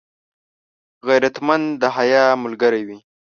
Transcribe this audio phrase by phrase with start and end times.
[1.07, 2.97] غیرتمند د حیا ملګری وي